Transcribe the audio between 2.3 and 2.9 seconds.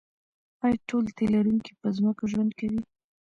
ژوند کوي